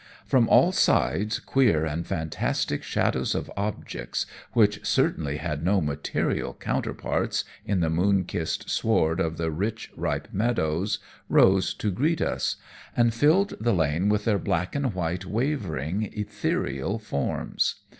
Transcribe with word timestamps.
From 0.25 0.49
all 0.49 0.71
sides 0.71 1.37
queer 1.37 1.85
and 1.85 2.07
fantastic 2.07 2.81
shadows 2.81 3.35
of 3.35 3.51
objects, 3.55 4.25
which 4.53 4.83
certainly 4.83 5.37
had 5.37 5.63
no 5.63 5.79
material 5.79 6.55
counterparts 6.55 7.45
in 7.67 7.81
the 7.81 7.89
moon 7.91 8.23
kissed 8.23 8.67
sward 8.67 9.19
of 9.19 9.37
the 9.37 9.51
rich, 9.51 9.91
ripe 9.95 10.29
meadows, 10.33 10.97
rose 11.29 11.75
to 11.75 11.91
greet 11.91 12.19
us, 12.19 12.55
and 12.97 13.13
filled 13.13 13.53
the 13.59 13.73
lane 13.75 14.09
with 14.09 14.25
their 14.25 14.39
black 14.39 14.73
and 14.73 14.95
white 14.95 15.25
wavering, 15.25 16.09
ethereal 16.13 16.97
forms. 16.97 17.75